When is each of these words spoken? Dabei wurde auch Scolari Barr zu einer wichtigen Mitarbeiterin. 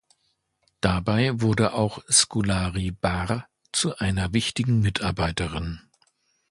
Dabei 0.79 1.41
wurde 1.41 1.73
auch 1.73 1.99
Scolari 2.09 2.89
Barr 2.89 3.45
zu 3.71 3.99
einer 3.99 4.33
wichtigen 4.33 4.79
Mitarbeiterin. 4.79 5.79